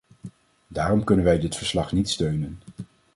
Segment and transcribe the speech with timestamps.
[0.67, 2.59] Daarom kunnen wij dit verslag niet steunen.